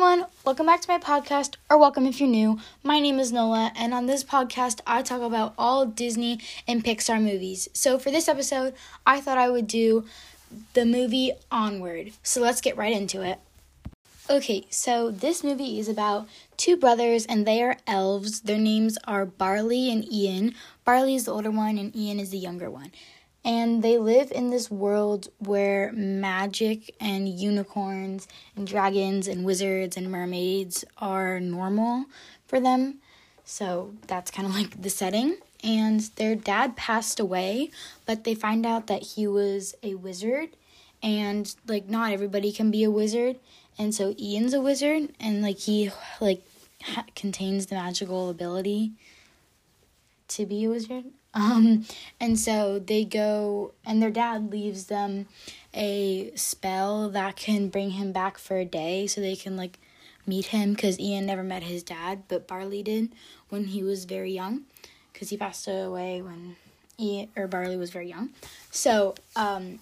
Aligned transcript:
everyone, 0.00 0.26
welcome 0.44 0.64
back 0.64 0.80
to 0.80 0.88
my 0.88 0.96
podcast, 0.96 1.56
or 1.68 1.76
welcome 1.76 2.06
if 2.06 2.20
you're 2.20 2.28
new. 2.28 2.56
My 2.84 3.00
name 3.00 3.18
is 3.18 3.32
Nola, 3.32 3.72
and 3.74 3.92
on 3.92 4.06
this 4.06 4.22
podcast, 4.22 4.80
I 4.86 5.02
talk 5.02 5.22
about 5.22 5.54
all 5.58 5.86
Disney 5.86 6.38
and 6.68 6.84
Pixar 6.84 7.20
movies. 7.20 7.68
So, 7.74 7.98
for 7.98 8.12
this 8.12 8.28
episode, 8.28 8.74
I 9.04 9.20
thought 9.20 9.38
I 9.38 9.50
would 9.50 9.66
do 9.66 10.04
the 10.74 10.84
movie 10.84 11.32
Onward. 11.50 12.12
So, 12.22 12.40
let's 12.40 12.60
get 12.60 12.76
right 12.76 12.94
into 12.94 13.22
it. 13.22 13.40
Okay, 14.30 14.66
so 14.70 15.10
this 15.10 15.42
movie 15.42 15.80
is 15.80 15.88
about 15.88 16.28
two 16.56 16.76
brothers, 16.76 17.26
and 17.26 17.44
they 17.44 17.60
are 17.60 17.78
elves. 17.88 18.42
Their 18.42 18.56
names 18.56 18.98
are 19.02 19.26
Barley 19.26 19.90
and 19.90 20.04
Ian. 20.12 20.54
Barley 20.84 21.16
is 21.16 21.24
the 21.24 21.32
older 21.32 21.50
one, 21.50 21.76
and 21.76 21.94
Ian 21.96 22.20
is 22.20 22.30
the 22.30 22.38
younger 22.38 22.70
one 22.70 22.92
and 23.48 23.82
they 23.82 23.96
live 23.96 24.30
in 24.30 24.50
this 24.50 24.70
world 24.70 25.28
where 25.38 25.90
magic 25.92 26.94
and 27.00 27.26
unicorns 27.26 28.28
and 28.54 28.66
dragons 28.66 29.26
and 29.26 29.42
wizards 29.42 29.96
and 29.96 30.12
mermaids 30.12 30.84
are 30.98 31.40
normal 31.40 32.04
for 32.46 32.60
them. 32.60 32.98
So 33.46 33.94
that's 34.06 34.30
kind 34.30 34.46
of 34.46 34.54
like 34.54 34.82
the 34.82 34.90
setting. 34.90 35.38
And 35.64 36.00
their 36.16 36.34
dad 36.34 36.76
passed 36.76 37.18
away, 37.18 37.70
but 38.04 38.24
they 38.24 38.34
find 38.34 38.66
out 38.66 38.86
that 38.88 39.02
he 39.02 39.26
was 39.26 39.74
a 39.82 39.94
wizard, 39.94 40.50
and 41.02 41.52
like 41.66 41.88
not 41.88 42.12
everybody 42.12 42.52
can 42.52 42.70
be 42.70 42.84
a 42.84 42.90
wizard. 42.90 43.36
And 43.78 43.94
so 43.94 44.14
Ian's 44.20 44.52
a 44.52 44.60
wizard, 44.60 45.14
and 45.18 45.40
like 45.40 45.60
he 45.60 45.90
like 46.20 46.42
ha- 46.82 47.06
contains 47.16 47.64
the 47.66 47.76
magical 47.76 48.28
ability 48.28 48.92
to 50.28 50.44
be 50.44 50.64
a 50.64 50.68
wizard. 50.68 51.06
Um, 51.38 51.84
and 52.18 52.36
so 52.36 52.80
they 52.80 53.04
go, 53.04 53.72
and 53.86 54.02
their 54.02 54.10
dad 54.10 54.50
leaves 54.50 54.86
them 54.86 55.26
a 55.72 56.32
spell 56.34 57.08
that 57.10 57.36
can 57.36 57.68
bring 57.68 57.90
him 57.90 58.10
back 58.10 58.38
for 58.38 58.56
a 58.56 58.64
day 58.64 59.06
so 59.06 59.20
they 59.20 59.36
can 59.36 59.56
like 59.56 59.78
meet 60.26 60.46
him 60.46 60.74
because 60.74 60.98
Ian 60.98 61.26
never 61.26 61.44
met 61.44 61.62
his 61.62 61.84
dad, 61.84 62.24
but 62.26 62.48
Barley 62.48 62.82
did 62.82 63.12
when 63.50 63.66
he 63.66 63.84
was 63.84 64.04
very 64.04 64.32
young 64.32 64.62
because 65.12 65.30
he 65.30 65.36
passed 65.36 65.68
away 65.68 66.20
when 66.20 66.56
Ian 66.98 67.28
or 67.36 67.46
Barley 67.46 67.76
was 67.76 67.90
very 67.90 68.08
young. 68.08 68.30
So 68.72 69.14
um, 69.36 69.78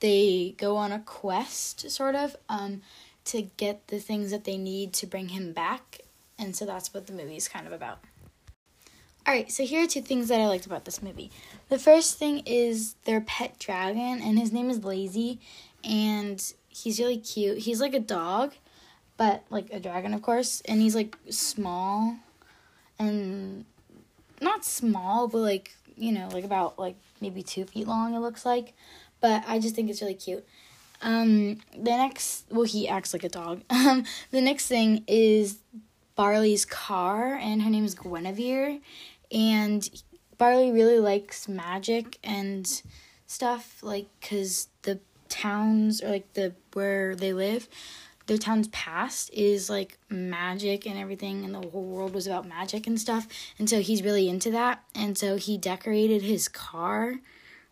they 0.00 0.54
go 0.56 0.76
on 0.76 0.90
a 0.90 1.00
quest, 1.00 1.90
sort 1.90 2.14
of, 2.14 2.34
um, 2.48 2.80
to 3.26 3.42
get 3.58 3.88
the 3.88 4.00
things 4.00 4.30
that 4.30 4.44
they 4.44 4.56
need 4.56 4.94
to 4.94 5.06
bring 5.06 5.28
him 5.28 5.52
back. 5.52 6.00
And 6.38 6.56
so 6.56 6.64
that's 6.64 6.94
what 6.94 7.06
the 7.06 7.12
movie 7.12 7.36
is 7.36 7.46
kind 7.46 7.66
of 7.66 7.74
about. 7.74 7.98
Alright, 9.26 9.52
so 9.52 9.64
here 9.64 9.84
are 9.84 9.86
two 9.86 10.00
things 10.00 10.28
that 10.28 10.40
I 10.40 10.48
liked 10.48 10.66
about 10.66 10.84
this 10.84 11.00
movie. 11.00 11.30
The 11.68 11.78
first 11.78 12.18
thing 12.18 12.42
is 12.44 12.96
their 13.04 13.20
pet 13.20 13.56
dragon, 13.60 14.20
and 14.20 14.36
his 14.36 14.52
name 14.52 14.68
is 14.68 14.80
Blazey, 14.80 15.38
and 15.84 16.42
he's 16.68 16.98
really 16.98 17.18
cute. 17.18 17.58
He's 17.58 17.80
like 17.80 17.94
a 17.94 18.00
dog, 18.00 18.54
but 19.16 19.44
like 19.48 19.72
a 19.72 19.78
dragon, 19.78 20.12
of 20.12 20.22
course, 20.22 20.60
and 20.62 20.80
he's 20.80 20.96
like 20.96 21.16
small 21.30 22.16
and 22.98 23.64
not 24.40 24.64
small, 24.64 25.28
but 25.28 25.38
like, 25.38 25.76
you 25.96 26.10
know, 26.10 26.28
like 26.32 26.44
about 26.44 26.76
like 26.76 26.96
maybe 27.20 27.44
two 27.44 27.64
feet 27.64 27.86
long, 27.86 28.14
it 28.14 28.18
looks 28.18 28.44
like. 28.44 28.74
But 29.20 29.44
I 29.46 29.60
just 29.60 29.76
think 29.76 29.88
it's 29.88 30.02
really 30.02 30.14
cute. 30.14 30.44
Um, 31.00 31.58
the 31.72 31.90
next, 31.90 32.46
well, 32.50 32.64
he 32.64 32.88
acts 32.88 33.12
like 33.12 33.24
a 33.24 33.28
dog. 33.28 33.62
Um, 33.70 34.04
the 34.32 34.40
next 34.40 34.66
thing 34.66 35.04
is 35.06 35.58
Barley's 36.14 36.64
car, 36.64 37.34
and 37.34 37.62
her 37.62 37.70
name 37.70 37.84
is 37.84 37.94
Guinevere. 37.94 38.80
And 39.30 39.88
Barley 40.38 40.70
really 40.70 40.98
likes 40.98 41.48
magic 41.48 42.18
and 42.22 42.82
stuff 43.26 43.82
like 43.82 44.08
cuz 44.20 44.68
the 44.82 45.00
towns 45.28 46.02
or 46.02 46.10
like 46.10 46.32
the 46.34 46.54
where 46.74 47.16
they 47.16 47.32
live 47.32 47.68
their 48.26 48.38
town's 48.38 48.68
past 48.68 49.30
is 49.32 49.68
like 49.68 49.98
magic 50.08 50.86
and 50.86 50.98
everything 50.98 51.44
and 51.44 51.54
the 51.54 51.68
whole 51.70 51.84
world 51.84 52.14
was 52.14 52.26
about 52.26 52.46
magic 52.46 52.86
and 52.86 53.00
stuff. 53.00 53.26
And 53.58 53.68
so 53.68 53.80
he's 53.80 54.02
really 54.02 54.28
into 54.28 54.50
that. 54.52 54.82
And 54.94 55.18
so 55.18 55.36
he 55.36 55.58
decorated 55.58 56.22
his 56.22 56.48
car 56.48 57.20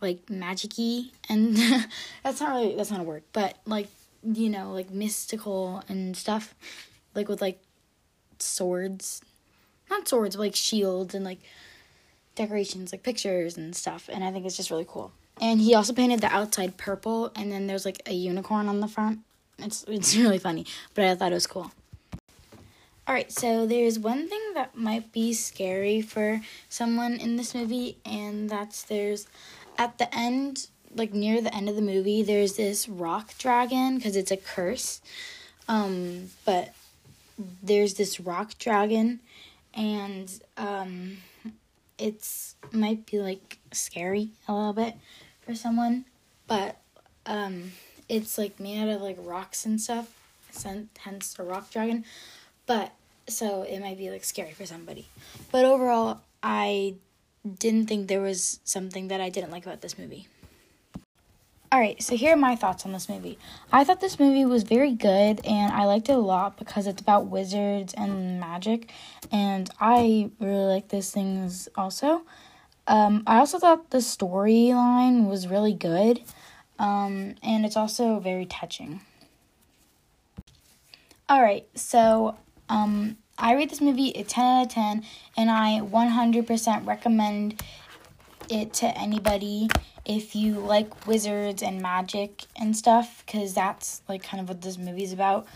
like 0.00 0.26
magicy. 0.26 1.12
And 1.28 1.56
that's 2.24 2.40
not 2.40 2.50
really 2.50 2.74
that's 2.76 2.90
not 2.90 3.00
a 3.00 3.04
word 3.04 3.22
but 3.32 3.58
like 3.66 3.88
you 4.22 4.48
know 4.48 4.72
like 4.72 4.90
mystical 4.90 5.82
and 5.88 6.16
stuff 6.16 6.54
like 7.14 7.28
with 7.28 7.40
like 7.40 7.60
swords 8.42 9.22
not 9.92 10.08
swords, 10.08 10.36
but 10.36 10.42
like 10.42 10.56
shields 10.56 11.14
and 11.14 11.24
like 11.24 11.38
decorations, 12.34 12.92
like 12.92 13.02
pictures 13.02 13.56
and 13.56 13.76
stuff. 13.76 14.08
And 14.12 14.24
I 14.24 14.32
think 14.32 14.46
it's 14.46 14.56
just 14.56 14.70
really 14.70 14.86
cool. 14.88 15.12
And 15.40 15.60
he 15.60 15.74
also 15.74 15.92
painted 15.92 16.20
the 16.20 16.34
outside 16.34 16.76
purple, 16.76 17.32
and 17.34 17.50
then 17.50 17.66
there's 17.66 17.84
like 17.84 18.02
a 18.06 18.12
unicorn 18.12 18.68
on 18.68 18.80
the 18.80 18.88
front. 18.88 19.20
It's 19.58 19.84
it's 19.86 20.16
really 20.22 20.38
funny, 20.38 20.66
but 20.94 21.04
I 21.04 21.14
thought 21.14 21.32
it 21.32 21.36
was 21.36 21.46
cool. 21.46 21.72
All 23.06 23.14
right, 23.14 23.32
so 23.32 23.66
there's 23.66 23.98
one 23.98 24.28
thing 24.28 24.54
that 24.54 24.76
might 24.76 25.12
be 25.12 25.32
scary 25.32 26.00
for 26.00 26.40
someone 26.68 27.14
in 27.14 27.36
this 27.36 27.54
movie, 27.54 27.98
and 28.04 28.48
that's 28.48 28.84
there's 28.84 29.26
at 29.76 29.98
the 29.98 30.14
end, 30.14 30.68
like 30.94 31.12
near 31.12 31.40
the 31.40 31.54
end 31.54 31.68
of 31.68 31.76
the 31.76 31.82
movie, 31.82 32.22
there's 32.22 32.56
this 32.56 32.88
rock 32.88 33.36
dragon 33.38 33.96
because 33.96 34.16
it's 34.16 34.30
a 34.30 34.36
curse. 34.36 35.00
Um, 35.68 36.30
but 36.44 36.74
there's 37.62 37.94
this 37.94 38.20
rock 38.20 38.58
dragon 38.58 39.20
and 39.74 40.40
um, 40.56 41.18
it's 41.98 42.56
might 42.72 43.06
be 43.06 43.18
like 43.18 43.58
scary 43.72 44.30
a 44.48 44.52
little 44.52 44.72
bit 44.72 44.94
for 45.42 45.54
someone, 45.54 46.04
but 46.46 46.76
um, 47.26 47.72
it's 48.08 48.38
like 48.38 48.58
made 48.60 48.82
out 48.82 48.88
of 48.88 49.02
like 49.02 49.16
rocks 49.20 49.64
and 49.64 49.80
stuff, 49.80 50.12
hence 50.98 51.38
a 51.38 51.42
rock 51.42 51.70
dragon. 51.70 52.04
But 52.66 52.92
so 53.28 53.62
it 53.62 53.80
might 53.80 53.98
be 53.98 54.10
like 54.10 54.24
scary 54.24 54.52
for 54.52 54.66
somebody. 54.66 55.06
But 55.50 55.64
overall, 55.64 56.20
I 56.42 56.94
didn't 57.58 57.86
think 57.86 58.08
there 58.08 58.20
was 58.20 58.60
something 58.64 59.08
that 59.08 59.20
I 59.20 59.28
didn't 59.28 59.50
like 59.50 59.64
about 59.64 59.80
this 59.80 59.98
movie. 59.98 60.28
Alright, 61.72 62.02
so 62.02 62.14
here 62.16 62.34
are 62.34 62.36
my 62.36 62.54
thoughts 62.54 62.84
on 62.84 62.92
this 62.92 63.08
movie. 63.08 63.38
I 63.72 63.82
thought 63.82 64.02
this 64.02 64.20
movie 64.20 64.44
was 64.44 64.62
very 64.62 64.92
good 64.92 65.40
and 65.42 65.72
I 65.72 65.86
liked 65.86 66.10
it 66.10 66.12
a 66.12 66.18
lot 66.18 66.58
because 66.58 66.86
it's 66.86 67.00
about 67.00 67.28
wizards 67.28 67.94
and 67.94 68.38
magic, 68.38 68.92
and 69.32 69.70
I 69.80 70.30
really 70.38 70.66
like 70.66 70.88
those 70.88 71.10
things 71.10 71.70
also. 71.74 72.24
Um, 72.86 73.22
I 73.26 73.38
also 73.38 73.58
thought 73.58 73.88
the 73.88 73.98
storyline 73.98 75.30
was 75.30 75.48
really 75.48 75.72
good, 75.72 76.20
um, 76.78 77.36
and 77.42 77.64
it's 77.64 77.76
also 77.78 78.20
very 78.20 78.44
touching. 78.44 79.00
Alright, 81.30 81.68
so 81.74 82.36
um, 82.68 83.16
I 83.38 83.54
rate 83.54 83.70
this 83.70 83.80
movie 83.80 84.10
a 84.10 84.24
10 84.24 84.44
out 84.44 84.66
of 84.66 84.72
10, 84.72 85.04
and 85.38 85.50
I 85.50 85.80
100% 85.80 86.86
recommend 86.86 87.62
it 88.52 88.72
to 88.74 88.86
anybody 88.98 89.68
if 90.04 90.34
you 90.34 90.54
like 90.54 91.06
wizards 91.06 91.62
and 91.62 91.80
magic 91.80 92.44
and 92.56 92.76
stuff, 92.76 93.22
because 93.24 93.54
that's 93.54 94.02
like 94.08 94.22
kind 94.22 94.40
of 94.40 94.48
what 94.48 94.62
this 94.62 94.78
movie's 94.78 95.12
about. 95.12 95.46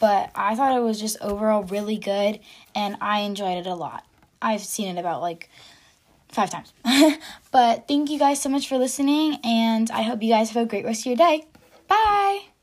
But 0.00 0.30
I 0.34 0.54
thought 0.54 0.76
it 0.76 0.82
was 0.82 1.00
just 1.00 1.16
overall 1.20 1.62
really 1.62 1.96
good, 1.96 2.40
and 2.74 2.96
I 3.00 3.20
enjoyed 3.20 3.58
it 3.58 3.66
a 3.66 3.74
lot. 3.74 4.04
I've 4.42 4.62
seen 4.62 4.96
it 4.96 5.00
about 5.00 5.20
like 5.20 5.48
five 6.28 6.50
times. 6.50 6.72
but 7.50 7.88
thank 7.88 8.10
you 8.10 8.18
guys 8.18 8.40
so 8.40 8.48
much 8.48 8.68
for 8.68 8.76
listening, 8.78 9.38
and 9.44 9.90
I 9.90 10.02
hope 10.02 10.22
you 10.22 10.30
guys 10.30 10.50
have 10.50 10.62
a 10.62 10.66
great 10.66 10.84
rest 10.84 11.02
of 11.02 11.06
your 11.06 11.16
day. 11.16 11.46
Bye! 11.88 12.53